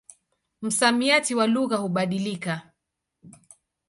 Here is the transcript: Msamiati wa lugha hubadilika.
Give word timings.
Msamiati 0.61 1.35
wa 1.35 1.47
lugha 1.47 1.77
hubadilika. 1.77 2.71